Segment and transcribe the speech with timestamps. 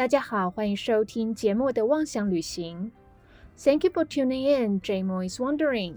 [0.00, 2.90] 大家好，欢迎收听节目的妄想旅行。
[3.58, 4.80] Thank you for tuning in.
[4.80, 5.96] J Mo is wondering.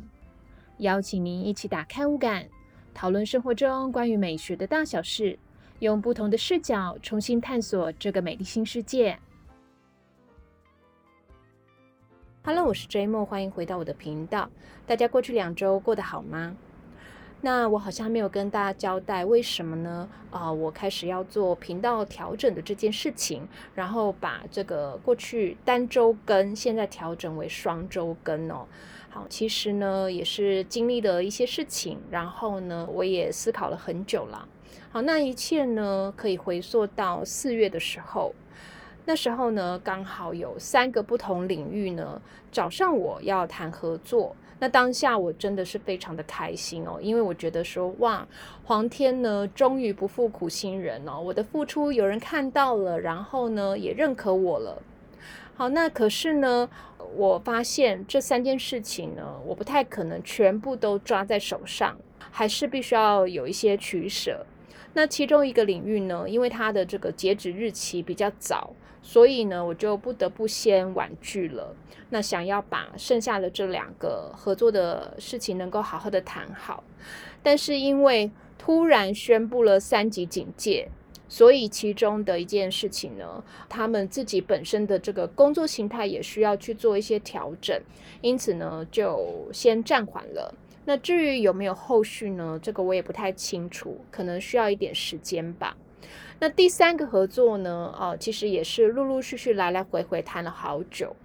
[0.80, 2.50] 邀请您一起打开五感，
[2.94, 5.40] 讨论生活中关于美学的大小事，
[5.80, 9.18] 用不同的视角重新探索这个美丽新世界。
[12.44, 14.50] Hello，我是 J Mo，欢迎回到我的频道。
[14.86, 16.54] 大家过去两周过得好吗？
[17.46, 20.08] 那我好像没有跟大家交代为什么呢？
[20.32, 23.46] 啊，我开始要做频道调整的这件事情，
[23.76, 28.66] 然后把这个过去单周更，现在调整为双周更哦。
[29.10, 34.48] 好，其实呢也是经历了一些事情，然后呢我也思考了很久了。
[34.90, 38.34] 好，那一切呢可以回溯到四月的时候。
[39.06, 42.22] 那时候呢，刚好有三个不同领域呢
[42.54, 44.34] 找上我要谈合作。
[44.64, 48.26] 那当下我真的是非常的开心哦，因为我觉得说哇，
[48.64, 54.82] 皇天呢终于不负苦心人哦，我的付出有人看到了，然后呢也认可我了。
[55.54, 56.70] 好，那可是呢，
[57.14, 61.98] 我发现这三件事情呢，我不太可能全部都抓在手上，
[62.32, 64.46] 还是必须要有一些取舍。
[64.94, 68.74] 那其中一个领域呢，因为它的这个截止日期比较早，
[69.04, 71.76] 所以呢，我就不得不先婉拒了。
[72.10, 76.84] 那想要把剩下的这两个合作的事情能够好好的谈好，
[77.44, 80.88] 但是因为突然宣布了三级警戒，
[81.28, 87.82] 所以其中的一件事情呢，他们自己本身的这个工作形态也需要去做一些调整，
[88.22, 90.56] 因此呢，就先暂缓了。
[90.86, 92.60] 那至于有没有后续呢？
[92.62, 95.76] 这个我也不太清楚，可能需要一点时间吧。
[96.44, 97.96] 那第三个合作呢？
[97.98, 101.16] 哦，其实也是陆陆续续来来回回谈了好久，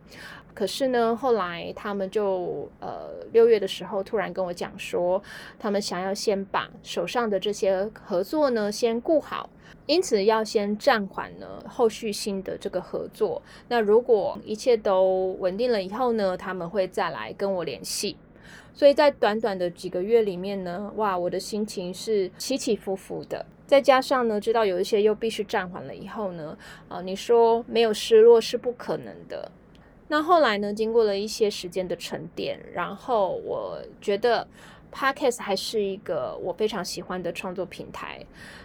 [0.54, 5.20] 可是呢，后来他们就呃六月的时候突然跟我讲说，
[5.58, 9.50] 他们想要先把手上的这些合作呢先顾好，
[9.86, 13.42] 因此要先暂缓呢后续新的这个合作。
[13.66, 18.16] 那如果一切都稳定了以后呢，他们会再来跟我联系。
[18.72, 23.44] 所以在短短的几个月里面呢，哇，我的心情是起起伏伏的。
[23.68, 26.58] 再加上呢，知道有一些又必须暂缓了以后呢，
[26.88, 29.52] 啊，你说没有失落是不可能的。
[30.08, 34.48] 那后来呢，经过了一些时间的沉淀，然后我觉得。
[34.92, 38.24] Podcast 还是一个我非常喜欢的创作平台，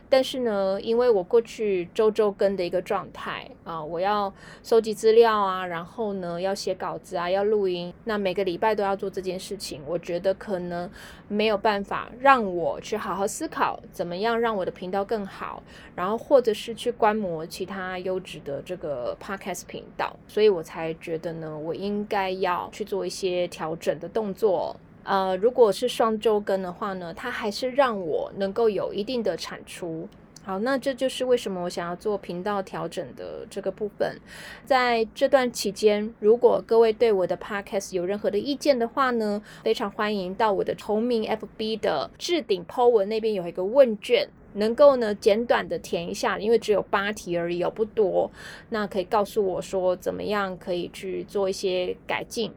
[0.09, 10.89] 但是呢，因为我过去周周更的一个状态啊，我要收集资料啊，然后呢要写稿子啊，要录音，那每个礼拜都要做这件事情，我觉得可能
[11.27, 15.61] 没有办法让我去好好思考怎么样让我的频道更好，
[15.95, 24.75] 然后或者是去观摩其他优质的这个 Podcast 频道，所以我才觉得呢，我应该要去做一些调整的动作。
[25.03, 30.07] 呃，如果是双周更的话呢，它还是让我能够有一定的产出。
[30.45, 34.19] 好，那这就是为什么我想要做频道调整的这个部分。
[34.65, 48.29] 在这段期间，如果各位对我的 podcast 有任何的意见的话呢，非常欢迎到我的同名 FB 的置顶 po 文那边有一个问卷，能够呢简短的填一下，因为只有八题而已，不多。
[48.67, 52.51] 那可以告诉我说怎么样可以去做一些改进。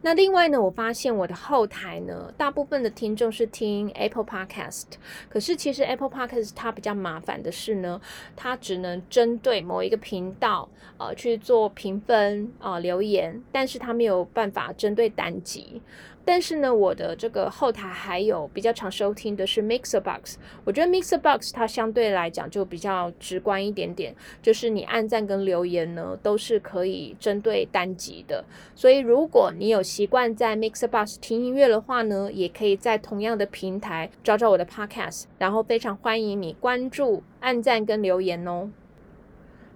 [0.00, 4.84] 那另外呢，我发现我的后台呢，大部分的听众是听 Apple Podcast，
[5.28, 8.00] 可是其实 Apple Podcast 它比较麻烦的是呢，
[8.36, 15.82] 它只能针对某一个频道呃去做评分啊留言，但是它没有办法针对单集。
[16.28, 28.44] 但是呢，我的这个后台还有比较常收听的是 Mixer Box，我觉得 Mixer Box 它相对来讲就比较直观一点点，就是你按赞跟留言呢都是可以针对单集的。
[28.74, 38.68] 所以如果你有习惯在 Mixer Box 听音乐的话呢，也可以在同样的平台找找我的 Podcast，然后非常欢迎你关注、按赞跟留言哦。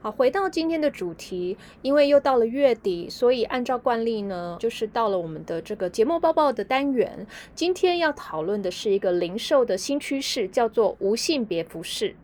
[0.02, 7.24] 好，回到今天的主题，因为又到了月底，所以按照惯例呢，就是到了我们的这个节目报报的单元。
[7.54, 12.16] 今天要讨论的是一个零售的新趋势，叫做无性别服饰。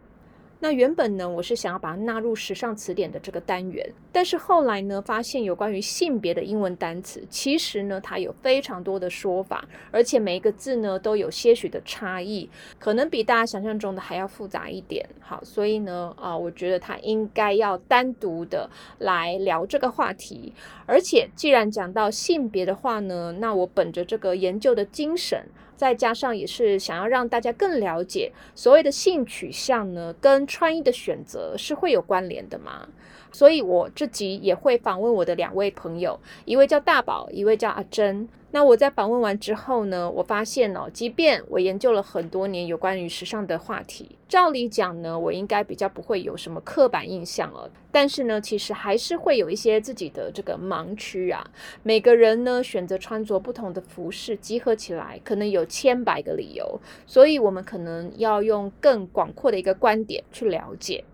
[0.61, 12.51] 那原本呢，我是想要把它纳入时尚词典的这个单元，但是后来呢，发现有关于性别的英文单词，其实呢，它有非常多的说法，而且每一个字呢，都有些许的差异，
[12.81, 15.09] 可能比大家想象中的还要复杂一点。
[15.21, 18.69] 好，所以呢，啊，我觉得它应该要单独的
[18.99, 20.53] 来聊这个话题。
[20.87, 25.47] 而且既然讲到性别的话呢，那我本着这个研究的精神。
[25.79, 32.89] 再加上也是想要让大家更了解所谓的性取向呢，跟穿衣的选择是会有关联的嘛？
[33.31, 38.29] 所以我自己也会访问我的两位朋友，一位叫大宝，一位叫阿珍。
[38.51, 47.71] 那我在访问完之后呢，我发现哦，即便我研究了很多年有关于时尚的话题，照理讲呢，我应该比较不会有什么刻板印象了。
[47.93, 51.47] 但是呢，其实还是会有一些自己的这个盲区啊。
[51.83, 61.05] 每个人呢选择穿着不同的服饰，集合起来可能有千百个理由，所以我们可能要用更广阔的一个观点去了解。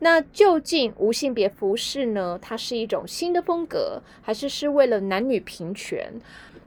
[0.00, 2.38] 那究竟无性别服饰呢？
[2.40, 6.20] 它是一种新的风格，还是是为了男女平权？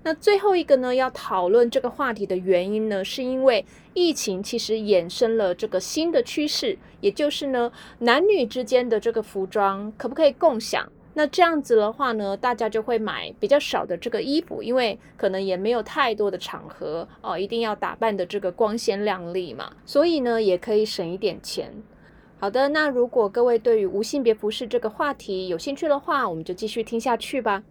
[0.03, 3.63] 那最后一个呢，要讨论这个话题的原因呢，是因为
[3.93, 10.91] 疫情其实衍生了这个新的趋势，也就是呢，男女之间的这个服装可不可以共享？
[11.13, 21.83] 那这样子的话呢，大家就会买比较少的这个衣服，因为可能也没有太多的场合哦，一定要打扮的这个光鲜亮丽嘛，所以呢，也可以省一点钱。
[22.39, 27.61] 好的，那如果各位对于无性别服饰这个话题有兴趣的话，我们就继续听下去吧。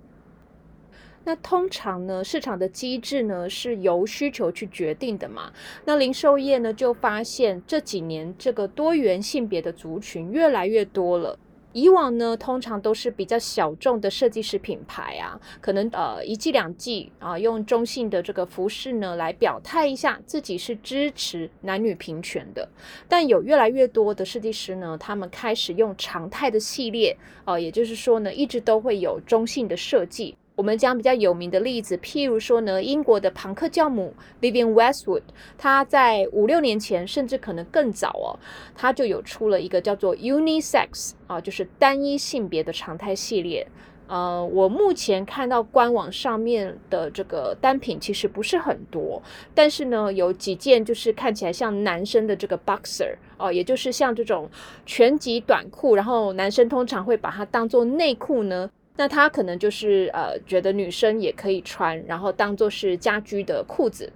[1.25, 5.52] 那通常呢，市场的机制呢是由需求去决定的嘛。
[5.84, 11.38] 那零售业呢就发现这几年这个多元性别的族群越来越多了。
[11.72, 22.69] 以往呢，通常都是比较小众的设计师品牌啊，可能呃一季两季啊，用中性的这个服饰呢来表态一下自己是支持男女平权的。
[23.06, 30.37] 但有越来越多的设计师呢，他们开始用常态的系列啊，也就是说呢，一直都会有中性的设计。
[30.60, 34.12] 我们讲比较有名的例子，譬如说呢，英国的朋克教母
[34.42, 35.22] Vivienne Westwood，
[35.56, 38.36] 她在五六年前，甚至可能更早哦，
[38.74, 43.66] 她就有出了一个叫做 Unisex 啊，就是单一性别的常态系列。
[44.06, 49.22] 呃，我目前看到官网上面的这个单品其实不是很多，
[49.54, 54.50] 但是呢，有几件就是看起来像男生的这个 boxer 哦，也就是像这种
[54.84, 58.68] 全集短裤，然后男生通常会把它当做内裤呢。
[59.00, 64.12] 那他可能就是呃，觉得女生也可以穿，然后当做是家居的裤子。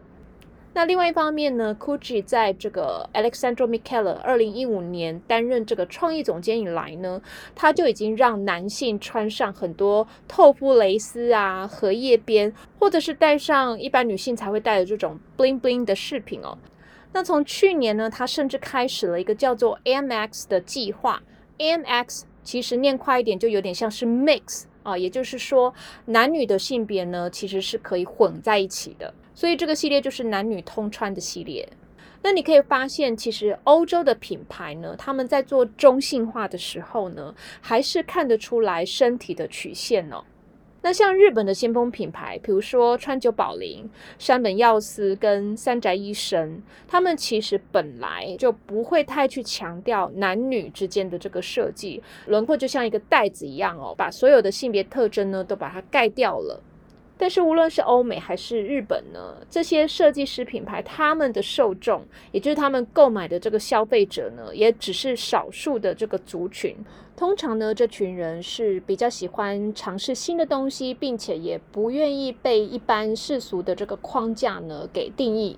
[0.74, 7.22] 那另外一方面呢，Gucci 在这个 Alexandro Michele 二零一五年担任这个创意总监以来呢，
[7.54, 16.58] 他就已经让男性穿上很多透肤蕾丝啊、荷叶边，或者是戴上一般女性才会戴的这种 bling bling 的饰品哦。
[17.14, 21.22] 那从去年呢，他甚至开始了一个叫做 MX 的计划
[21.56, 24.64] ，MX 其实念快一点就有点像是 mix。
[24.84, 29.12] 啊，也就是说，男女的性别呢，其实是可以混在一起的。
[29.34, 31.68] 所以这个系列就是男女通穿的系列。
[32.22, 40.22] 那你可以发现，其实欧洲的品牌呢，他们在做中性化的时候呢，还是看得出来身体的曲线呢。
[40.84, 43.88] 那像日本的先锋品牌，比如说川久保玲、
[44.18, 56.62] 山本耀司跟三宅一生，他们其实本来就不会太去强调男女之间的这个设计轮廓，就像一个袋子一样哦，把所有的性别特征呢都把它盖掉了。
[57.16, 66.76] 但是无论是欧美还是日本呢，这些设计师品牌，他们的受众，也就是他们购买的这个消费者呢，也只是少数的这个族群。
[67.16, 75.56] 通常呢，这群人是比较喜欢尝试新的东西，并且也不愿意被一般世俗的这个框架呢给定义。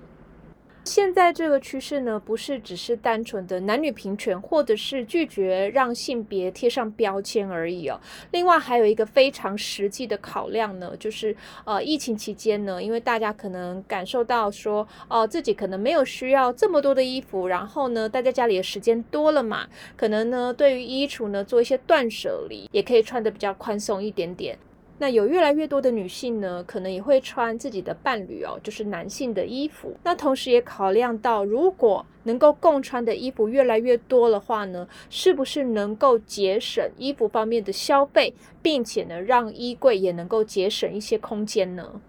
[0.87, 8.01] 现在这个趋势呢，不是只是单纯的男女平权，或者是拒绝让性别贴上标签而已哦。
[8.31, 19.67] 另外还有一个非常实际的考量呢，就是呃，疫情期间呢，因为大家可能感受到说，哦，自己可能没有需要这么多的衣服，然后呢，待在家里的时间多了嘛，
[19.97, 24.57] 可能呢，对于衣橱呢做一些断舍离，也可以穿的比较宽松一点点。
[24.99, 29.95] 那有越来越多的女性呢，可能也会穿自己的伴侣哦，就是男性的衣服。
[30.03, 42.01] 那同时也考量到，如果能够共穿的衣服越来越多的话呢，是不是能够节省衣服方面的消费，并且呢，让衣柜也能够节省一些空间呢？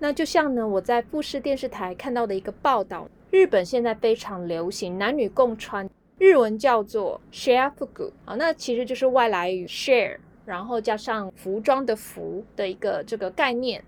[0.00, 10.16] 那就像呢，我在富士电视台看到的一个报道，日本现在非常流行男女共穿，日文叫做 share fuku 啊，那其实就是外来语 share。
[10.44, 13.82] 然后加上服装的“服”的一个这个概念，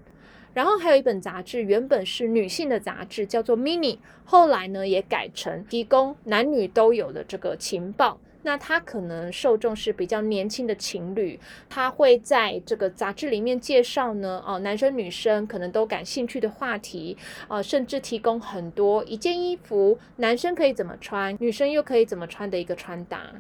[0.53, 8.21] 然后还有一本杂志，原本是女性的杂志，叫做《Mini》，后来呢也改成提供男女都有的这个情报。
[8.47, 17.17] 那它可能受众是比较年轻的情侣，他会在这个杂志里面介绍呢，哦，男生女生可能都感兴趣的话题，
[17.49, 23.33] 呃，甚至提供很多一件衣服，男生可以怎么穿，女生又可以怎么穿的一个穿搭。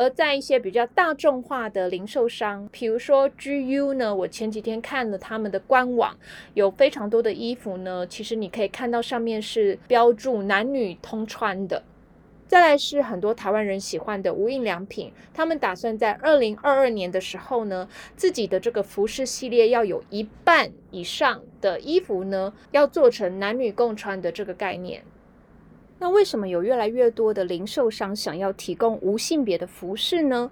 [0.00, 6.16] 而在一些比较大众化的零售商，比如说 GU 呢，我前几天看了他们的官网，
[6.54, 11.82] 有非常多的衣服呢，其实你可以看到上面是标注男女通穿的。
[12.48, 25.02] 再来是很多台湾人喜欢的无印良品，他们打算在二零二二年的时候呢，自己的这个服饰系列要有一半以上的衣服呢，要做成男女共穿的这个概念。
[26.00, 30.50] 那为什么有越来越多的零售商想要提供无性别的服饰呢？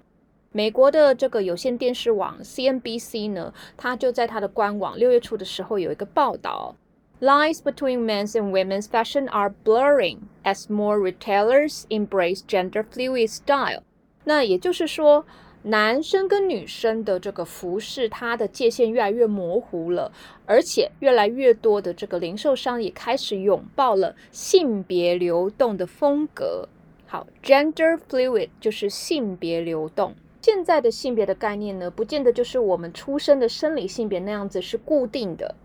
[0.51, 6.75] 美国的这个有线电视网 CNBC 呢，它就在它的官网六月初的时候有一个报道。
[7.19, 13.81] Lines between men's and women's fashion are blurring as more retailers embrace gender fluid style。
[14.25, 15.25] 那也就是说，
[15.63, 20.11] 男生跟女生的这个服饰，它的界限越来越模糊了，
[20.45, 26.69] 而且越来越多的这个零售商也开始拥抱了性别流动的风格。
[27.05, 30.15] 好，gender fluid 就是性别流动。
[30.41, 35.55] 现在的性别的概念呢，不见得就是我们出生的生理性别那样子是固定的。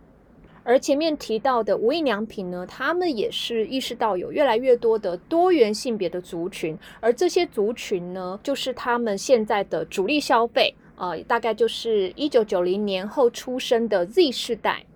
[0.64, 14.87] 而前面提到的无印良品呢，他们也是意识到有越来越多的多元性别的族群，而这些族群呢，就是他们现在的主力消费，呃，大概就是一九九零年后出生的 Z 世代。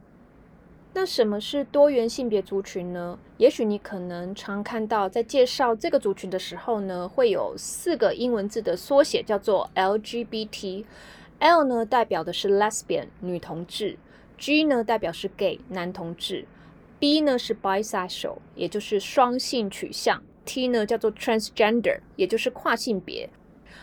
[0.94, 3.18] 那什么是多元性别族群呢？
[3.37, 10.84] 也许你可能常看到在介绍这个族群的时候呢，会有四个英文字的缩写，叫做 LGBT。
[11.40, 13.96] L 呢，代表的是 Lesbian 女同志。
[14.38, 16.47] G 呢代表是 gay 男同志
[16.99, 23.28] ，B 呢是 bisexual 也就是双性取向，T 呢叫做 transgender 也就是跨性别。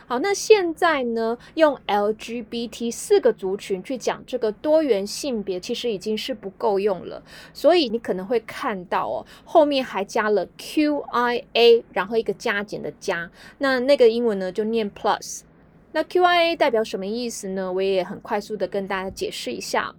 [0.07, 7.23] 好，那现在呢用 LGBT 四个族群去讲这个多元性别，其实已经是不够用了。
[7.53, 15.41] 所以你可能会看到哦，后面还加了 QIA，然后一个加减的加，那那个英文呢就念 plus。
[15.91, 17.73] 那 QIA 代表什么意思呢？
[17.73, 19.95] 我也很快速的跟大家解释一下。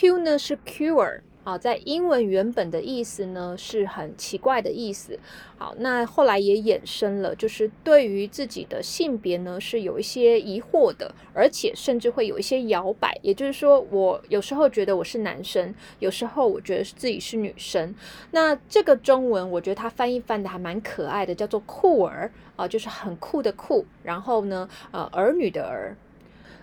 [0.00, 5.18] Q 呢是 cure 啊，在英文原本的意思呢是很奇怪的意思。
[5.56, 13.18] 好，那后来也衍生了，就是对于自己的性别呢是有一些疑惑的，而且甚至会有一些摇摆。
[13.22, 17.92] 也就是说，我有时候觉得我是男生，有时候我觉得自己是女生。
[18.30, 25.96] 那这个中文我觉得它翻译翻的还蛮可爱的，叫做酷儿啊，就是很酷的酷，然后呢，呃，儿女的儿。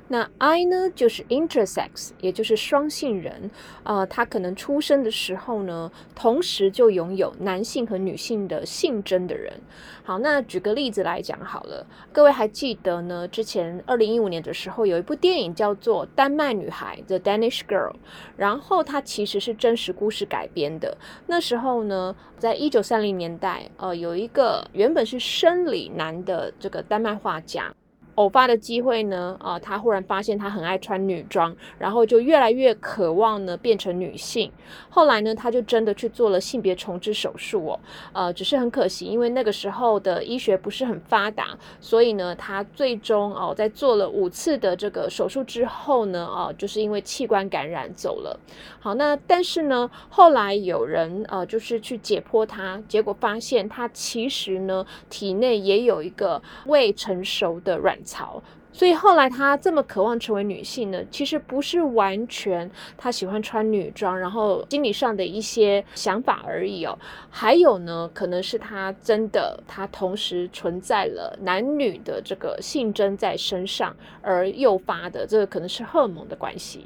[0.08, 3.50] 那 I 呢，就是 intersex，也就是双性人，
[3.84, 9.52] 呃，他可能出生的时候呢，同时就拥有男性和女性的性征的人。
[10.04, 13.28] 好，那举个例子来讲好了，各位还记得呢？
[13.28, 17.96] 之前二零一五年的时候，有一部电影叫做《丹麦女孩》The Danish Girl，
[18.38, 20.96] 然后它其实是真实故事改编的。
[21.26, 27.74] 那时候呢，在一九三零年代，呃，有一个原本是生理男的这个丹麦画家。
[28.16, 34.50] 偶发的机会呢，啊，他忽然发现他很爱穿女装，然后就越来越渴望呢变成女性。
[34.90, 37.80] 后来呢，他就真的去做了性别重置手术哦，
[38.14, 48.40] 呃，只是很可惜，因为那个时候的医学不是很发达，所以呢，他最终哦，在做了五次的这个手术之后呢，哦，就是因为器官感染走了。
[48.80, 57.96] 好，那但是呢，后来有人呃，就是去解剖他，结果发现他其实呢，体内也有一个未成熟的软。
[58.06, 66.98] 槽，所以后来她这么渴望成为女性呢，其实不是完全她喜欢穿女装，然后心理上的一些想法而已哦。
[67.30, 76.86] 还有呢，可能是她真的，她同时存在了男女的这个性征在身上而诱发的，这个可能是荷尔蒙的关系。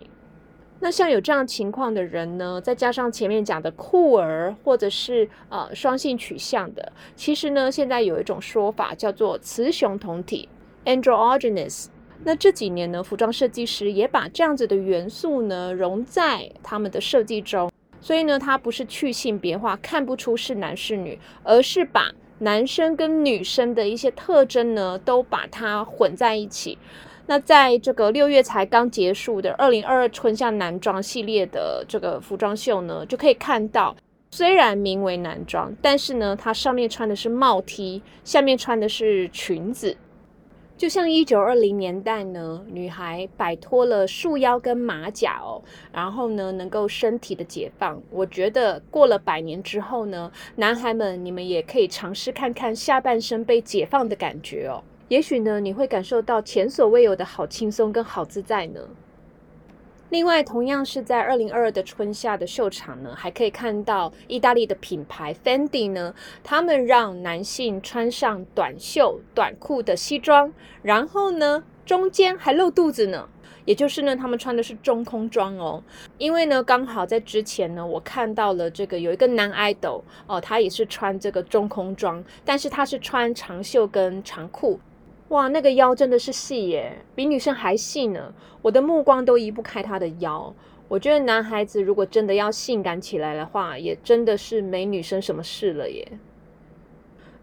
[0.81, 10.47] 那像有这样情况的人呢，再加上前面讲的酷儿或者是呃双性取向的，其实呢，现在有一种说法叫做雌雄同体。
[10.89, 11.85] Androgynous，
[12.23, 26.79] 那这几年呢，服装设计师也把这样子的元素呢融在他们的设计中，所以呢，它不是去性别化，看不出是男是女，而是把男生跟女生的一些特征呢都把它混在一起。
[27.27, 33.95] 那在这个六月才刚结束的二零二二春夏男装系列的这个服装秀呢，就可以看到，
[34.31, 39.95] 虽然名为男装，但是呢，它上面穿的是帽 T，下面穿的是裙子。
[40.79, 48.01] 就像一九二零年代呢，女孩摆脱了束腰跟马甲哦，然后呢，能够身体的解放。
[48.09, 54.81] 我觉得过了百年之后呢，男孩们你们也可以尝试看看下半身被解放的感觉哦。
[55.09, 58.79] 也许呢，你会感受到前所未有的好轻松跟好自在呢。
[60.09, 70.51] 另外，同样是在二零二二的春夏的秀场呢，还可以看到意大利的品牌 Fendi 呢，他们让男性穿上短袖短裤的西装，
[70.81, 73.29] 然后呢，中间还露肚子呢。
[73.65, 75.83] 也就是呢，他们穿的是中空装哦。
[76.17, 84.79] 因为呢，刚好在之前呢，我看到了这个有一个男 idol 哦，他也是穿这个中空装，但是他是穿长袖跟长裤。
[85.29, 88.33] 哇，那个腰真的是细耶，比女生还细呢。
[88.61, 90.53] 我的目光都移不开他的腰。
[90.87, 96.05] 我觉得男孩子如果真的要性感起来的话，也真的是没女生什么事了耶。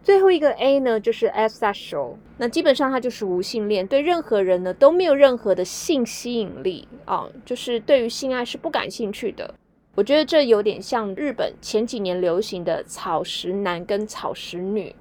[0.03, 9.55] 最后一个 A 呢，就是 asexual，那基本上他就是无性恋，对任何人呢都没有任何的性吸引力啊，就是对于性爱是不感兴趣的。
[9.95, 14.95] 我觉得这有点像日本前几年流行的草食男跟草食女。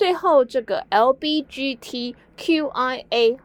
[0.00, 2.16] 最后这个 LBGTQIA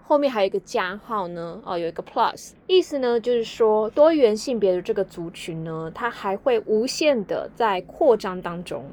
[0.08, 8.86] 后面还有一个加号呢，哦，有一个 plus，意思呢就是说多元性别的这个族群呢，它还会无限的在扩张当中。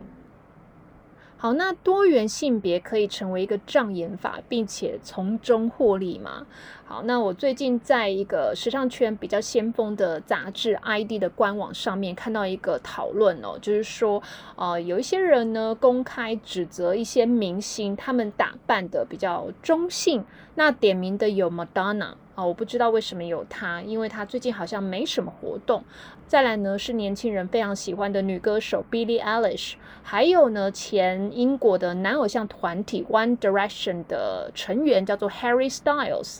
[1.42, 6.46] 好，那多元性别可以成为一个障眼法，并且从中获利吗？
[6.84, 14.22] 好，那我最近在一个时尚圈比较先锋的杂志 ID 的官网上面看到一个讨论哦，就是说，
[14.54, 22.12] 呃，有一些人呢公开指责一些明星他们打扮的比较中性，那点名的有 Madonna。
[22.34, 25.84] 啊，我不知道为什么有他，因为他最近好像没什么活动。
[26.26, 36.38] 再来呢，是年轻人非常喜欢的女歌手 Billie Eilish，还有呢，前英国的男偶像团体 One Direction 的成员叫做 Harry Styles。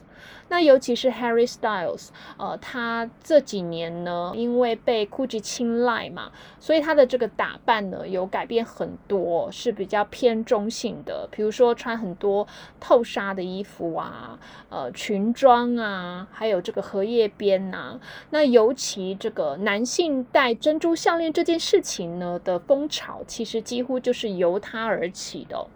[0.52, 6.30] 那尤其是 Harry Styles，呃，他这几年呢，因为被 Gucci 青睐嘛，
[6.60, 11.26] 所以他的这个打扮呢有改变很多，是比较偏中性的。
[11.32, 12.46] 比如说穿很多
[12.78, 17.98] 透纱的衣服啊，呃，裙装啊，还有这个荷叶边呐。
[18.28, 25.66] 那尤其这个男性戴珍珠项链这件事情呢的风潮，其实几乎就是由他而起的。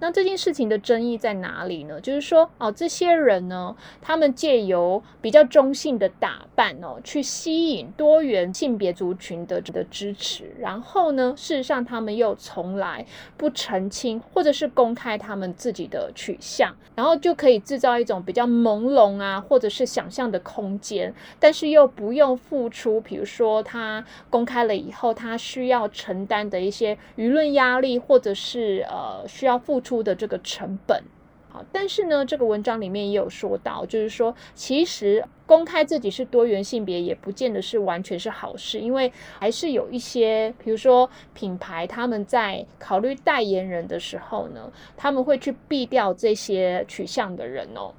[0.00, 2.00] 那这件事情的争议在哪里呢？
[2.00, 29.88] 就是说，哦，这些人呢，他们借由比较中性的打扮哦，去吸引多元性别族群的的支持，然后呢，事实上他们又从来不澄清或者是公开他们自己的取向，然后就可以制造一种比较朦胧啊，或者是想象的空间，但是又不用付出，比如说他公开了以后，他需要承担的一些舆论压力，或者是呃需要付付。
[29.88, 31.02] 出的这个成本，
[31.48, 47.94] 好，但是呢，这个文章里面也有说到，就是说，其实公开自己是多元性别，也不见得是完全是好事，因为还是有一些，比如说品牌他们在考虑代言人的时候呢，他们会去避掉这些取向的人哦。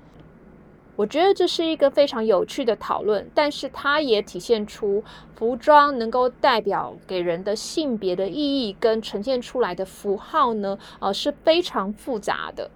[0.99, 5.01] 我觉得这是一个非常有趣的讨论，但是它也体现出
[5.33, 12.69] 服装能够代表给人的性别的意义跟呈现出来的符号呢，呃是非常复杂的。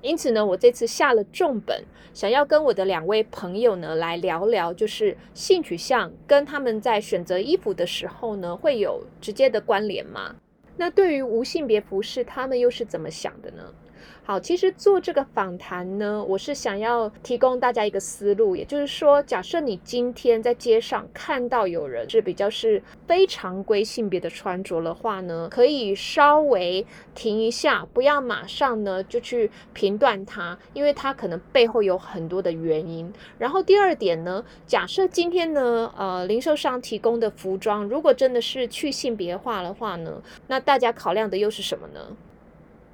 [0.00, 1.82] 因此呢，我这次下了重本，
[2.14, 10.36] 想要跟我的两位朋友呢来聊聊，就是性取向跟他们在选择衣服的时候呢会有直接的关联吗？
[10.76, 13.64] 那对于无性别服饰，他们又是怎么想的呢？
[14.28, 26.84] 好，其实做这个访谈呢，我是想要提供大家一个思路，也就是说，假设你今天在街上看到有人是比较是非常规性别的穿着的话呢，可以稍微
[27.14, 33.12] 停一下，不要马上呢就去评断他，因为他可能背后有很多的原因。
[33.38, 42.00] 然后第二点呢，假设今天呢，呃，零售商提供的服装如果真的是去性别化的话呢，那大家考量的又是什么呢？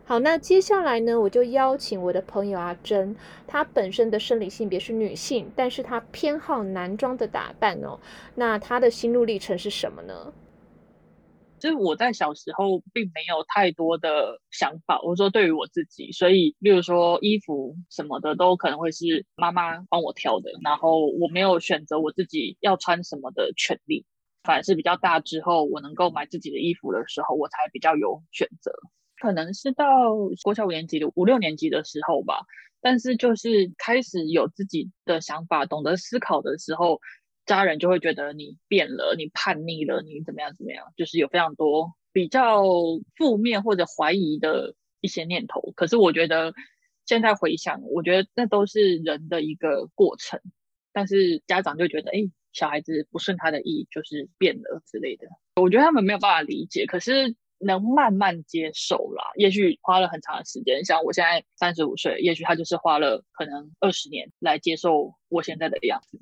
[0.04, 7.98] 好，那接下来呢，我就邀请我的朋友阿珍，她本身的生理性别是女性，但是她偏好男装的打扮哦。
[8.34, 10.32] 那她的心路历程是什么呢？
[11.60, 24.04] 就是我在小时候并没有太多的想法，我说对于我自己，所以例如说衣服什么的都可能会是妈妈帮我挑的，然后我没有选择我自己要穿什么的权利，
[24.42, 28.72] 反而是比较大之后，我能够买自己的衣服的时候，我才比较有选择。
[29.22, 29.86] 可能是到
[30.42, 32.40] 国小五年级的五六年级的时候吧，
[32.80, 36.98] 但是就是开始有自己的想法，懂得思考的时候，
[37.46, 42.64] 家人就会觉得你变了，你叛逆了，你怎么样怎么样，就是有非常多比较
[43.16, 45.72] 负面或者怀疑的一些念头。
[45.76, 46.52] 可是我觉得
[47.06, 50.40] 现在回想，我觉得那都是人的一个过程，
[50.92, 55.28] 但是家长就觉得，哎，小孩子不顺他的意，就是变了之类的。
[55.62, 57.36] 我觉得他们没有办法理解，可是。
[57.62, 60.84] 能慢慢接受啦，也许花了很长的时间。
[60.84, 66.18] 像我现在三十五岁，也许他就是花了可能二十年来接受我现在的样子。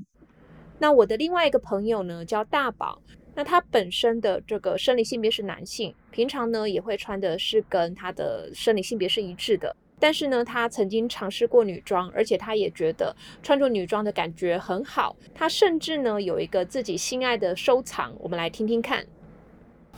[0.78, 3.00] 那我的另外一个朋友呢，叫大宝。
[3.32, 9.74] 那他本身的这个生理性别是男性，平常呢也会穿的是跟他的生理性别是一致的。
[10.00, 15.14] 但是呢，他曾经尝试过女装，而且他也觉得穿着女装的感觉很好。
[15.32, 19.06] 他甚至呢有一个自己心爱的收藏，我们来听听看。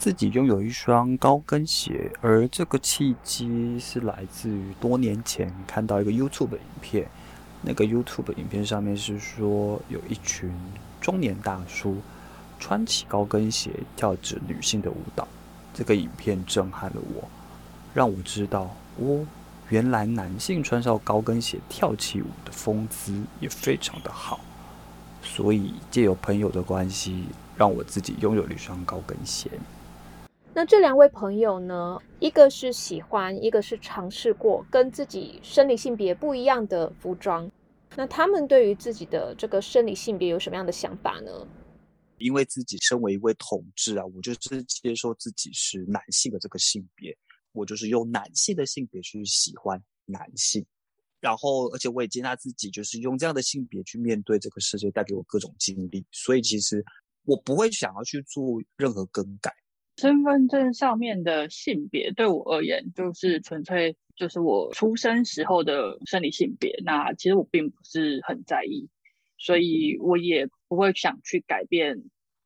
[0.02, 7.06] 自己拥有一双高跟鞋，而这个契机是来自于多年前看到一个 YouTube 影片。
[7.60, 10.52] 那个 YouTube 影片上面是说，有一群
[11.00, 11.98] 中年大叔
[12.58, 15.28] 穿起高跟鞋跳着女性的舞蹈。
[15.72, 17.28] 这个影片震撼了我，
[17.94, 19.24] 让我知道哦，
[19.68, 24.40] 原来男性穿上高跟鞋跳起舞的风姿也非常的好。
[25.22, 29.48] 所以借由朋友的关系，让我自己拥有了一双高跟鞋。
[30.54, 31.98] 那这两位朋友呢？
[32.20, 37.50] 一个是喜欢，一个是尝试过跟自己生理性别不一样的服装。
[37.96, 41.30] 那他们对于自己的这个生理性别有什么样的想法呢？
[42.18, 47.16] 因为自己身为一位同志啊，我就是接受自己是男性的这个性别，
[47.52, 50.64] 我就是用男性的性别去喜欢男性，
[51.18, 56.84] 然后而且我也接纳自己，就是用这样的性别去面对这个世界带给我各种经历，所以其实
[57.24, 59.50] 我不会想要去做任何更改。
[60.02, 66.76] 身份证上面的性别对我而言，就是纯粹就是我出生时候的生理性别。
[66.84, 68.88] 那其实我并不是很在意，
[69.38, 72.02] 所以我也不会想去改变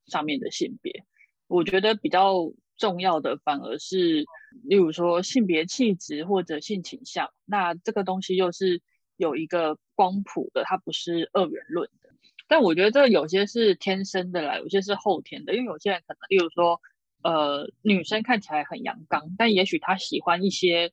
[0.06, 1.02] 上面的性别。
[1.46, 4.26] 我觉得比较重要的反而是，
[4.62, 8.82] 例如说性别气质或者性倾向，那这个东西又是
[9.16, 12.10] 有一个光谱的，它不是二元论的。
[12.48, 16.82] 但我觉得这有些是天生的啦，有些是后天的，因为有些人可能，例如说。
[17.22, 20.92] 呃，女生看起来很阳刚，但也许她喜欢一些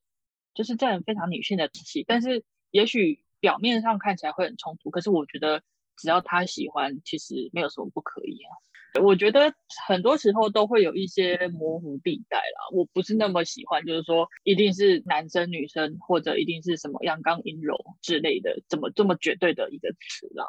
[0.53, 4.89] 就是这样非常女性的东西，但是也许表面上看起来会很冲突。
[4.89, 5.61] 可是我觉得
[5.97, 8.51] 只要她喜欢，其实没有什么不可以啊。
[9.01, 9.51] 我觉得
[9.87, 20.45] 很多时候都会有一些模糊地带啦，我不是那么喜欢，就是说一定是男生女生或者一定是什么阳刚阴柔之类的，怎么这么绝对的一个词啦。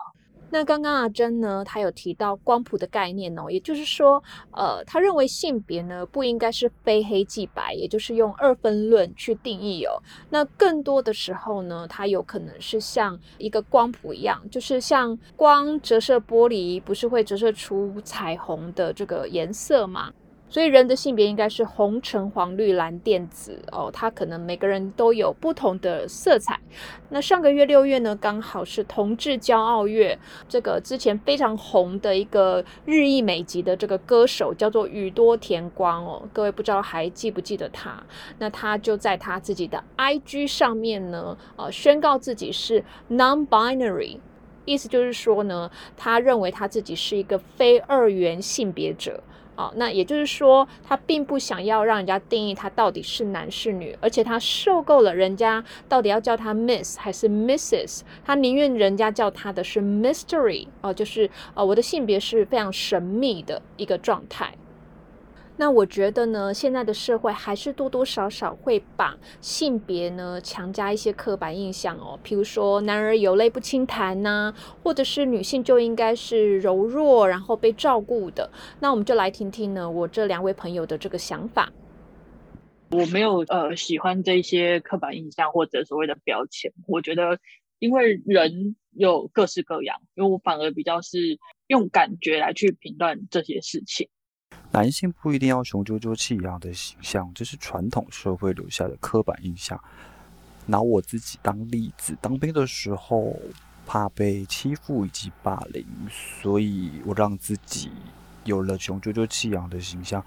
[0.54, 10.00] 那刚刚阿珍呢，她有提到光谱的概念哦，也就是说，呃，她认为性别呢不应该是非黑即白，也就是用二分论去定义哦。
[10.30, 20.12] 那更多的时候呢，它有可能是像一个光谱一样，就是像光折射玻璃，不是会折射出彩虹的这个颜色吗？
[20.54, 26.60] 所以人的性别应该是红橙黄绿蓝靛紫哦，它可能每个人都有不同的色彩。
[27.08, 30.16] 那上个月六月呢，刚好是同志骄傲月，
[30.48, 38.00] 这个之前非常红的一个日裔美籍的这个歌手叫做宇多田光哦，各位不知道还记不记得他？
[38.38, 44.18] 那他就在他自己的 IG 上面呢，呃，宣告自己是 non-binary，
[44.64, 49.20] 意思就是说呢，他认为他自己是一个非二元性别者。
[49.56, 64.54] 哦，那也就是说，他并不想要让人家定义他到底是男是女，而且他受够了人家到底要叫他 Miss 还是 Mrs，他宁愿人家叫他的是 Mystery，哦，就是呃，我的性别是非常神秘的一个状态。
[65.56, 78.50] 那我觉得呢，现在的社会还是多多少少会把性别呢强加一些刻板印象哦，譬如说男儿有泪不轻弹呐，或者是女性就应该是柔弱，然后被照顾的。
[78.80, 81.72] 那我们就来听听呢，我这两位朋友的这个想法。
[82.90, 87.38] 我没有呃喜欢这些刻板印象或者所谓的标签，我觉得
[87.78, 91.38] 因为人有各式各样，因为我反而比较是
[91.68, 94.08] 用感觉来去评断这些事情。
[94.74, 99.80] 男性不一定要雄赳赳气昂的形象，这是传统社会留下的刻板印象。
[100.66, 103.38] 拿我自己当例子，当兵的时候
[103.86, 107.92] 怕被欺负以及霸凌，所以我让自己
[108.42, 110.24] 有了雄赳赳气昂的形象。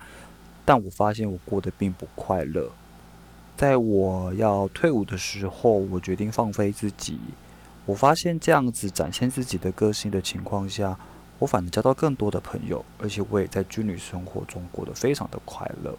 [0.64, 2.72] 但我发现我过得并不快乐。
[3.58, 7.20] 在我要退伍的时候，我决定放飞自己。
[7.86, 10.98] 我发现这样子展现自己的个性的情况下。
[11.40, 15.96] 我反而交到更多的朋友，而且我也在军旅生活中过得非常的快乐。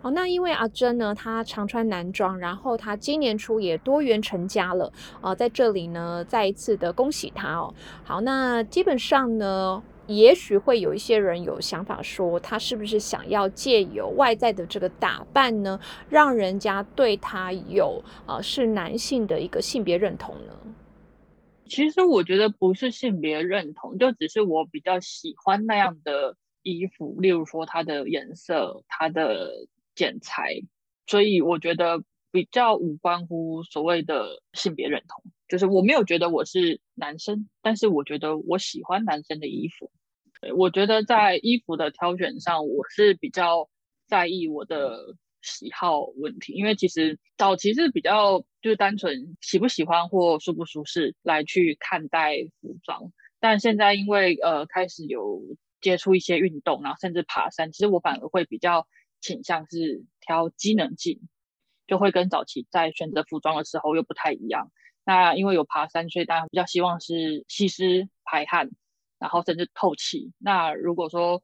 [0.00, 7.74] 哦，那因为阿珍呢，她常穿男装，然后她今年初也多元成家了啊，在这里呢，再一次的恭喜她哦。
[8.04, 20.52] 好，那基本上呢，也许会有一些人有想法说，她是不是想要借由外在的这个打扮呢，让人家对她有啊是男性的一个性别认同呢？
[21.68, 29.50] 其实我觉得不是性别认同，就只是我比较喜欢那样的衣服，例如说它的颜色、它的
[29.94, 30.62] 剪裁，
[31.06, 35.30] 所以我觉得比较无关乎所谓的性别认同。
[35.48, 39.90] 就是我没有觉得我是男生，但是我觉得我喜欢男生的衣服。
[40.56, 43.68] 我觉得在衣服的挑选上，我是比较
[44.06, 55.40] 在意我的喜好问题，因为其实早期是比较就是单纯喜不喜欢或舒不舒适来去看待服装，但现在因为呃开始有
[55.80, 58.86] 接触一些运动，然后甚至爬山，其实我反而会比较
[59.20, 61.20] 倾向是挑机能性，
[61.86, 64.70] 就会跟早期在选择服装的时候又不太一样。
[65.04, 68.70] 那因为有爬山，所以大家比较希望是吸湿排汗，
[69.18, 70.32] 然后甚至透气。
[70.38, 71.42] 那如果说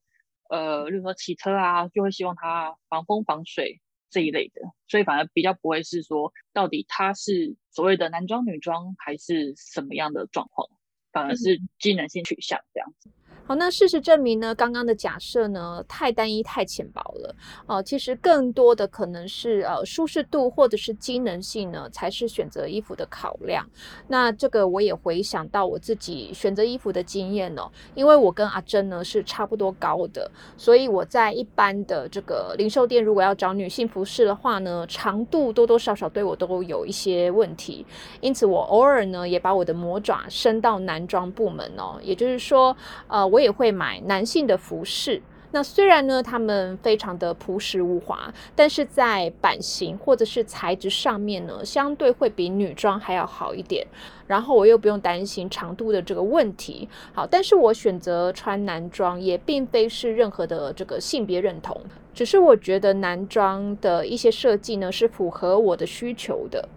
[0.51, 3.81] 呃，例如说骑车啊，就会希望它防风防水
[4.15, 10.69] 这一类的，所以反而比较不会是说到底他是所谓的男装女装还是什么样的状况，
[11.11, 13.11] 反而是机能性取向这样子。
[13.45, 17.35] 好，那事实证明呢，刚刚的假设呢太单一、太浅薄了。
[17.67, 23.69] 哦，其实更多的可能是呃舒适度或者是机能性呢，才是选择衣服的考量。
[24.09, 37.85] 那这个我也回想到我自己选择衣服的经验哦，因为我跟阿珍呢是差不多高的，所以我在一般的这个零售店，如果要找女性服饰的话呢，长度多多少少对我都有一些问题。
[38.21, 42.75] 因此，我偶尔呢也把我的魔爪伸到男装部门哦，也就是说，
[43.09, 43.25] 呃。
[43.35, 45.21] 我也会买男性的服饰，
[45.55, 53.87] 那虽然呢，他们非常的朴实无华，但是在版型或者是材质上面呢，相对会比女装还要好一点。
[54.27, 56.89] 然后我又不用担心长度的这个问题。
[57.13, 61.81] 好，但是我选择穿男装也并非是任何的这个性别认同，
[62.13, 66.69] 只是我觉得男装的一些设计呢是符合我的需求的。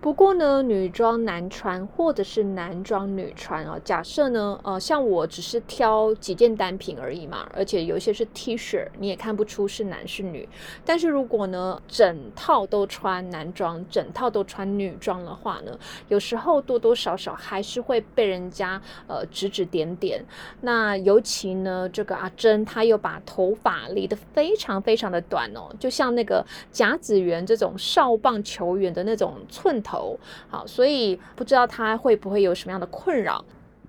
[0.00, 10.48] 不过呢，女装男穿或者是男装女穿啊，假设呢，呃，像我只是挑几件单品而已嘛，而且有些是 T 恤，你也看不出是男是女。
[10.86, 20.24] 但是如果呢，整套都穿男装，整套都穿女装的话呢，有时候多多少少还是会被人家呃指指点点。
[20.62, 29.89] 那尤其呢，这个阿珍她又把头发理得非常非常的短哦，就像那个甲子园这种少棒球员的那种寸头。
[29.90, 33.44] 头好，所以不知道他会不会有什么样的困扰？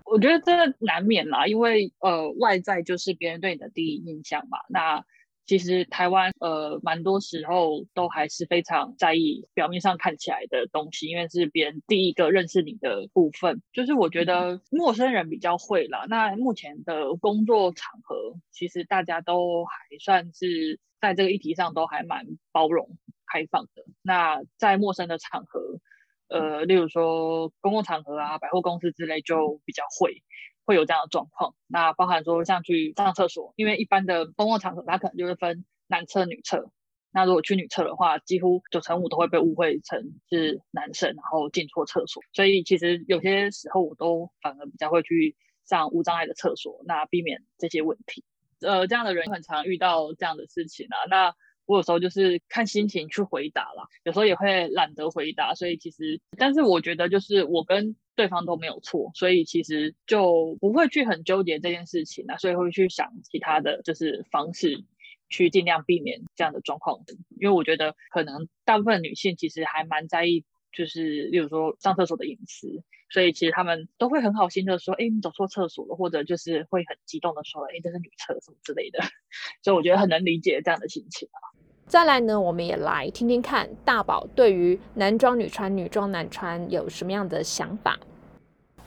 [0.06, 4.58] 我觉得这难免啦，因为呃，外在就是别人对你的第一印象嘛。
[4.68, 5.06] 那
[5.46, 13.62] 其实台湾呃，蛮多时候都还是非常在意表面上看起来的东西，因为是别人第一个认识你的部分。
[13.72, 16.06] 就是我觉得陌生人比较会啦。
[16.10, 18.16] 那目前的工作场合，
[18.52, 22.98] 其实大家都还算是在这个议题上都还蛮包容
[23.32, 23.86] 开放的。
[24.02, 25.80] 那在陌生的场合，
[26.32, 30.24] 呃，例如说公共场合啊、百货公司之类，就比较会
[30.65, 31.54] 会有这样的状况。
[31.67, 36.72] 那包含说像去上厕所，因为一般的公共场合，它可能就会分男厕、女厕。
[37.13, 42.24] 那如果去女厕的话，几乎九成五都会被误会成是男生，然后进错厕所。
[42.32, 48.24] 所以其实有些时候，我都反而比较会去上无障碍的厕所，那避免这些问题。
[48.62, 50.96] 呃，这样的人很常遇到这样的事情啊。
[51.10, 51.36] 那
[51.71, 64.84] 我有时候就是看心情去回答啦，有时候也会懒得回答，所以其实，但是我觉得就是我跟对方都没有错，所以其实就不会去很纠结这件事情啊，所以会去想其他的就是方式
[65.29, 66.99] 去尽量避免这样的状况，
[67.39, 78.99] 因为我觉得可能大部分女性其实还蛮在意，就是例如说上厕所的隐私，所以其实他们都会很好心的说，哎，你走错厕所了，或者就是会很激动的说，哎，这是女厕什么之类的，
[79.63, 81.39] 所以我觉得很能理解这样的心情啊。
[81.88, 87.99] 再来呢，我们也来听听看大宝对于男装女穿、女装男穿有什么样的想法。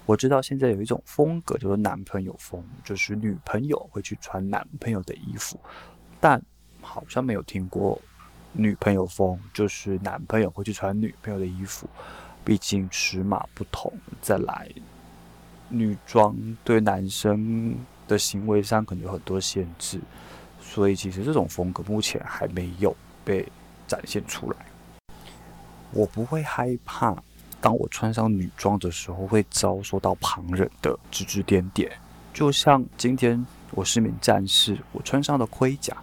[0.06, 5.60] 我知道现在有一种风格叫做男朋友风，就是女朋友会去穿男朋友的衣服，
[6.18, 6.42] 但
[6.80, 8.00] 好像没有听过
[8.56, 11.88] 女朋友风，就是男朋友会去穿女朋友的衣服。
[12.44, 13.92] 毕竟尺码不同。
[14.22, 14.68] 再来，
[15.68, 17.74] 女装对男生
[18.06, 20.00] 的行为上可能有很多限制。
[20.62, 23.46] 所以其实这种风格目前还没有被
[23.86, 24.56] 展现出来。
[25.90, 27.16] 我不会害怕，
[27.60, 31.90] 当我穿上女装的时候会遭受到旁人的指指点点。
[32.32, 35.96] 就像今天我是名战士，我穿上了盔甲，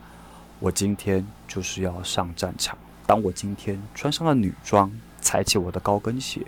[0.59, 2.77] 我今天就是要上战场。
[3.05, 6.39] 当我今天穿上了女装，踩起我的高跟鞋，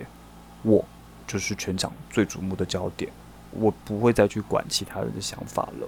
[0.62, 0.82] 我
[1.26, 3.12] 就是全场最瞩目的焦点。
[3.50, 5.86] 我不会再去管其他人的想法了。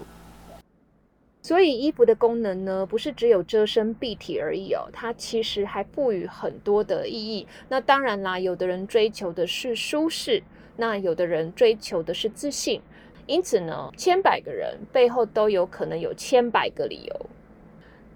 [1.40, 7.46] 所以衣服的功能呢，不是只有遮身蔽体而已哦，它其实还赋予很多的意义。
[7.70, 10.42] 那当然啦，有的人追求的是舒适，
[10.76, 12.82] 那有的人追求的是自信。
[13.24, 17.26] 因此呢，千百个人背后都有可能有千百个理由。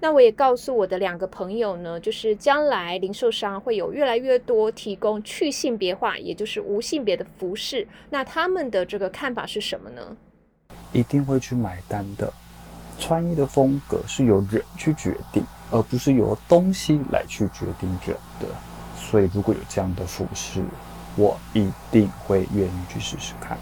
[0.01, 7.87] 那我也告诉我的两个朋友呢，就是将来零售商会有越来越多提供去性别化，也就是无性别的服饰。
[8.09, 10.17] 那他们的这个看法是什么呢？
[10.93, 12.33] 一定会去买单的。
[12.99, 18.47] 穿衣的风格是由人去决定，而不是由东西来去决定人的。
[18.97, 20.63] 所以，如果有这样的服饰，
[21.17, 23.59] 我一定会愿意去试试看。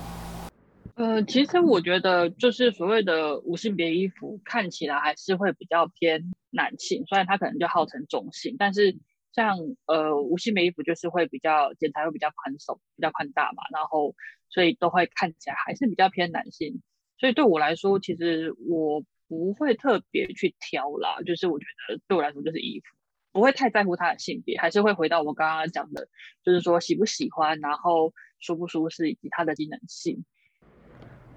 [0.99, 8.99] 呃，其实我觉得，就是所谓的无性别衣服，看起来还是会比较偏男性，虽然它可能就号称中性，但是
[9.33, 9.57] 像
[9.87, 14.17] 呃无性别衣服就是会比较剪裁会比较宽松、比较宽大嘛，然后
[14.49, 16.83] 所以都会看起来还是比较偏男性。
[17.17, 22.87] 所以对我来说，其实我不会特别去挑啦，就是我觉得对我来说就是衣服。
[23.31, 26.09] 不会太在乎他的性别，还是会回到我刚刚讲的，
[26.43, 30.25] 就是说喜不喜欢，然后舒不舒适，以及它的机能性。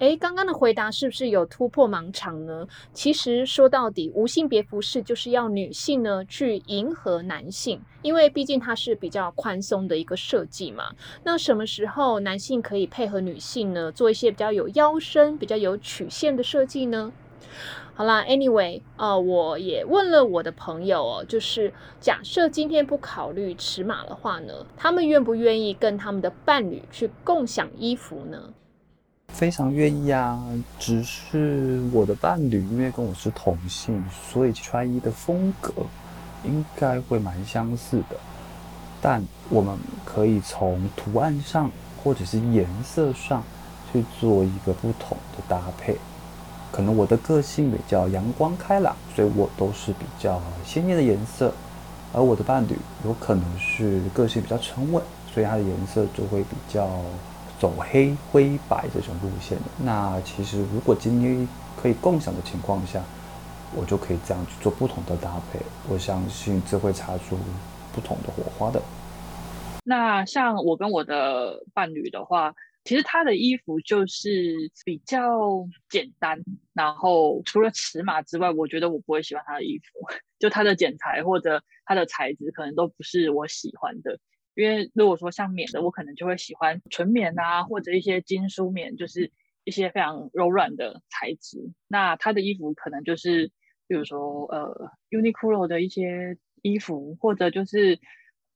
[0.01, 2.67] 哎，刚刚的回答是不是有突破盲场呢？
[2.91, 10.85] 其实说到底，无性别服饰就是要女性呢去迎合男性，因为毕竟它是比较宽松的一个设计嘛。
[11.23, 17.13] 那什么时候男性可以配合女性呢，做一些比较有腰身、比较有曲线的设计呢？
[17.93, 28.51] 好啦，Anyway，呃，我也问了我的朋友哦，就是假设今天不考虑尺码的话呢，他们愿不愿意跟他们的伴侣去共享衣服呢？
[29.33, 30.39] 非常愿意啊，
[30.77, 35.73] 只是我的伴侣因为跟我是同性，所以穿衣的风格
[36.43, 38.17] 应该会蛮相似的，
[39.01, 41.71] 但我们可以从图案上
[42.03, 43.43] 或者是颜色上
[43.91, 45.97] 去做一个不同的搭配。
[46.71, 51.53] 可能我的个性比较阳光开朗，所以我都是比较鲜艳的颜色，
[52.13, 56.87] 而我的伴侣有可能是个性比较沉稳，所以它的颜色就会比较
[57.62, 59.56] 走黑灰白这种路线。
[59.86, 61.47] 那其实如果今天
[61.80, 63.02] 可以共享的情况下，
[63.76, 67.38] 我就可以这样去做不同的搭配，我相信这会擦出
[67.93, 68.82] 不同的火花的。
[69.84, 72.56] 那像我跟我的伴侣的话。
[72.84, 76.43] 其实他的衣服就是比较简单，
[76.74, 80.00] 然后除了尺码之外，我觉得我不会喜欢他的衣服，
[80.39, 84.17] 就他的剪裁或者他的材质可能都不是我喜欢的。
[84.55, 89.31] 因为如果说像棉的，我可能就会喜欢纯棉啊，或者一些金属棉，就是
[89.63, 91.71] 一些非常柔软的材质。
[91.87, 93.51] 那他的衣服可能就是，
[93.87, 97.99] 比如说呃，Uniqlo 的一些衣服，或者就是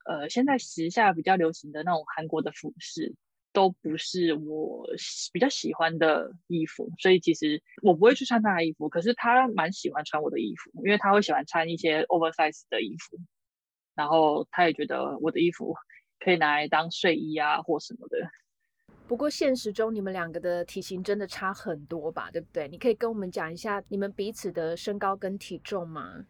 [0.05, 3.15] 呃，现在时下比较流行的那种韩国的服饰。
[3.55, 4.86] 都不是我
[5.31, 8.89] 比较喜欢的衣服，所以其实我不会去穿他的衣服。
[8.89, 13.17] 可是他蛮喜欢穿我的衣服，因为他会喜欢穿一些 oversize 的衣服，
[13.95, 15.73] 然后他也觉得我的衣服
[16.19, 18.17] 可以拿来当睡衣啊或什么的。
[19.08, 22.29] 不过现实中你们两个的体型真的差很多吧？
[22.31, 22.67] 对不对？
[22.67, 26.25] 你可以跟我们讲一下你们彼此的身高跟体重吗？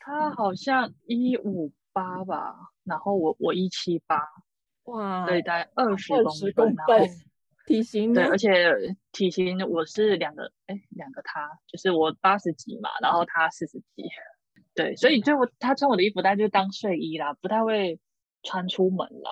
[0.00, 2.54] 他好像一五八吧，
[2.84, 4.20] 然后我我一七八。
[4.84, 6.12] 哇，对，大概二十
[6.52, 7.08] 公分，
[7.66, 8.50] 体型对，而且
[9.12, 14.02] 体型我是两个，哎，两个他，就是我八十几嘛，然后他四十几，
[14.74, 17.98] 对，所以就他穿我的衣服，但就当睡衣啦，不太会
[18.42, 19.30] 穿出门啦。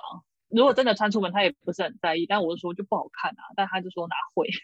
[0.49, 4.47] 如果真的穿出门，他也不是很在意，但我就说就不好看啊，但他就说哪会。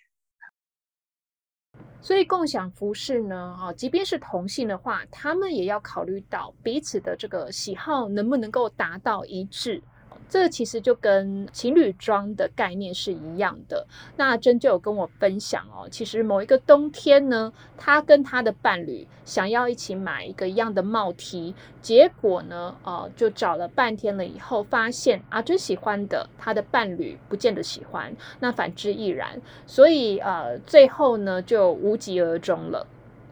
[2.02, 9.84] 所以共享服饰呢，啊，即便是同性的话，他们也要考虑到彼此的这个喜好能不能够达到一致。
[10.30, 13.88] 这其实就跟情侣装的概念是一样的。
[14.16, 29.42] 那真就有跟我分享哦，其实某一个冬天呢，他跟他的伴侣想要一起买一个一样的帽 T，结果呢，呃，就找了半天了以后，发现啊，真喜欢的他的伴侣不见得喜欢，那反之亦然。
[29.66, 32.86] 所以呃，最后呢，就无疾而终了。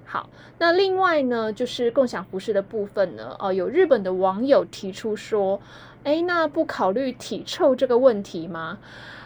[0.05, 5.61] 好，那另外呢，就是共享服饰的部分呢，哦，有日本的网友提出说。
[6.03, 8.77] 哎，那不考虑体臭这个问题吗？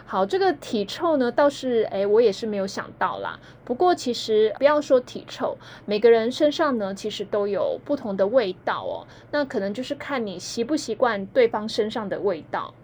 [0.04, 3.38] 好，这个体臭呢，倒是哎，我也是没有想到啦。
[3.64, 5.56] 不过其实不要说体臭，
[5.86, 9.06] 每个人身上呢，其实都有不同的味道哦。
[9.30, 12.74] 那可能就是看你习不习惯对方身上的味道。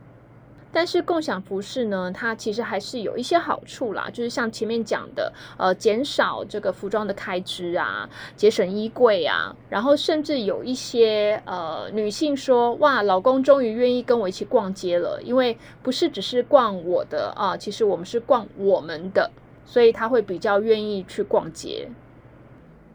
[0.72, 19.30] 但是共享服饰呢，它其实还是有一些好处啦，就是像前面讲的，呃，减少这个服装的开支啊，节省衣柜啊，然后甚至有一些呃女性说，哇，老公终于愿意跟我一起逛街了，因为不是只是逛我的啊，其实我们是逛我们的，
[19.64, 21.88] 所以他会比较愿意去逛街。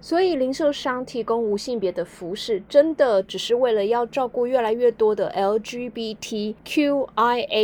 [0.03, 6.53] 所以，零售商提供无性别的服饰，真的只是为了要照顾越来越多的 LGBTQIA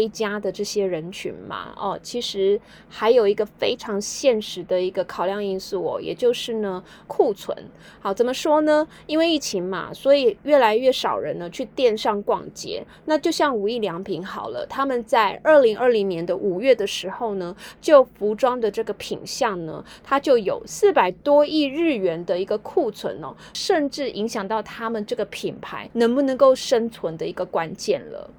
[0.09, 1.73] 加的这些人群吗？
[1.75, 7.57] 哦，其实还有一个非常现实的一个考量因素哦，也就是呢库存。
[7.99, 8.87] 好，怎么说呢？
[9.05, 12.81] 因为疫情嘛，所以越来越少人呢去店上逛街。
[13.03, 22.25] 那就像无印良品好了，他们在二零二零年的五月的时候呢，就服装的这个品相呢，它就有四百多亿日元。
[22.33, 28.29] 的一个库存哦，甚至影响到他们这个品牌能不能够生存的一个关键了。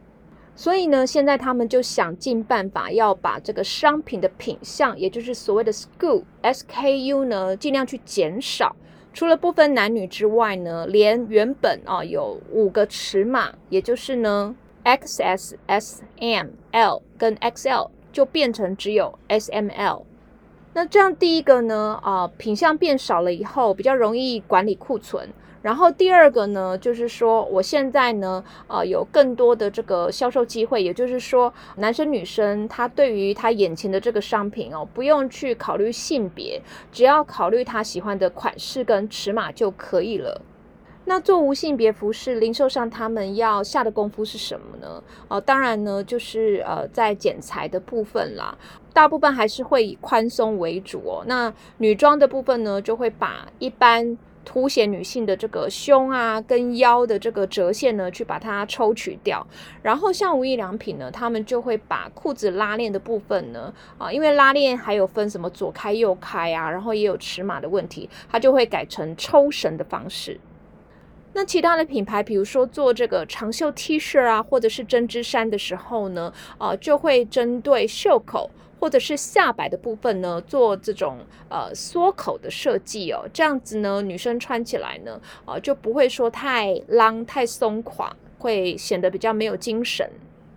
[0.54, 8.76] 所以呢，现在他们就想尽办法要把这个商品的品相，也就是所谓的 SKU SKU 呢，尽量去减少。
[9.12, 20.04] 除了不分男女之外呢，连原本啊有五个尺码，也就是呢 XS、S、M、L 跟 XL，就变成只有 S、M、L。
[20.72, 25.28] 那这样第一个呢，啊品相变少了以后，比较容易管理库存。
[25.62, 40.40] 然后第二个呢，就是说我现在呢，啊，有更多的这个销售机会，也就是说，男生女生他对于他眼前的这个商品哦，不用去考虑性别，只要考虑他喜欢的款式跟尺码就可以了。
[41.04, 45.02] 那做无性别服饰零售商，他们要下的功夫是什么呢？
[45.28, 48.56] 哦，当然呢，就是呃，在剪裁的部分啦，
[48.92, 51.24] 大部分还是会以宽松为主哦。
[51.26, 54.18] 那女装的部分呢，就会把一般。
[54.42, 59.46] 凸显女性的这个胸啊跟腰的这个折线呢，去把它抽取掉。
[59.82, 70.40] 然后像无印良品呢，他们就会把裤子拉链的部分呢，啊，因为拉链还有分什么左开右开啊，然后也有尺码的问题，它就会改成抽绳的方式。
[71.32, 78.50] 那其他的品牌，比如说做这个长袖 T 恤啊，或者是针织衫的时候呢，啊，就会针对袖口。
[78.80, 81.18] 或者是下摆的部分呢，做这种
[81.50, 90.10] 呃缩口的设计哦，这样子呢，女生穿起来呢，呃就不会说太浪太松垮，会显得比较没有精神。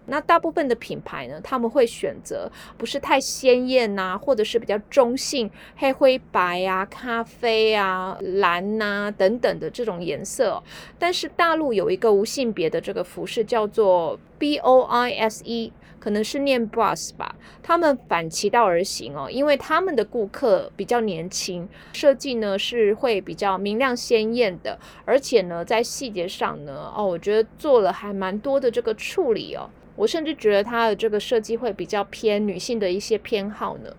[0.06, 10.62] 那大部分的品牌呢，他们会选择不是太鲜艳呐，或者是比较中性，黑灰白啊、咖啡啊、蓝呐等等的这种颜色。
[11.00, 17.36] 但是大陆有一个无性别的这个服饰叫做 B O I S E，可能是念 Bras 吧。
[17.62, 29.70] 他们反其道而行哦，因为他们的顾客比较年轻，设计呢是会比较明亮鲜艳的，而且呢在细节上呢，哦，我觉得做了还蛮多的这个处理哦。
[29.96, 33.96] 我甚至觉得它的这个设计会比较偏女性的一些偏好呢。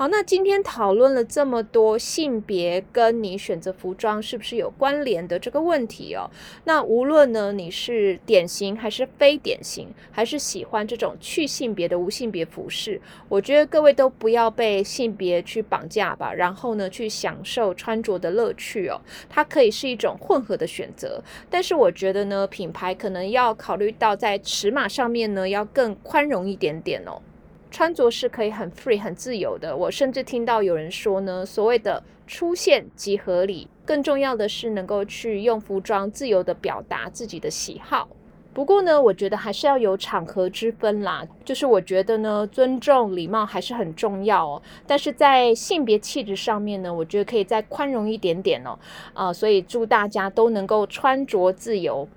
[0.00, 6.30] 好，那今天讨论了这么多性别跟你选择服装是不是有关联的这个问题哦。
[6.64, 12.98] 那无论呢你是典型还是非典型，还是喜欢这种去性别的无性别服饰，
[13.28, 16.32] 我觉得各位都不要被性别去绑架吧。
[16.32, 18.98] 然后呢，去享受穿着的乐趣哦。
[19.28, 27.20] 它可以是一种混合的选择，但是我觉得呢，品牌可能要考虑到在尺码上面呢，要更宽容一点点哦。
[27.70, 38.08] 穿着是可以很 free 很自由的，我甚至听到有人说呢，所谓的出现即合理，更重要的是能够去用服装自由的表达自己的喜好。
[38.52, 44.60] 不过呢，我觉得还是要有场合之分啦，就是我觉得呢，尊重礼貌还是很重要哦。
[44.88, 48.76] 但是在性别气质上面呢，我觉得可以再宽容一点点哦。
[49.14, 52.08] 啊，所以祝大家都能够穿着自由。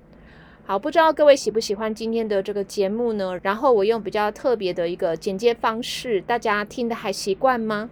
[0.65, 3.37] 好，不知道各位喜不喜欢今天的这个节目呢？
[3.43, 7.89] 然后我用比较特别的一个剪接方式，大家听的还习惯吗？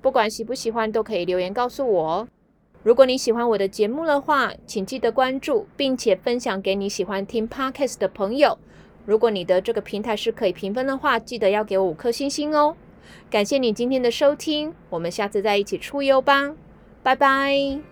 [0.00, 2.28] 不管喜不喜欢，都可以留言告诉我。
[2.84, 8.56] 如果你喜欢我的节目的话，请记得关注，并且分享给你喜欢听 podcast 的朋友。
[9.04, 12.76] 如果你的这个平台是可以评分的话，记得要给我五颗星星哦。
[13.28, 16.54] 感谢你今天的收听，我们下次再一起出游吧，
[17.02, 17.91] 拜拜。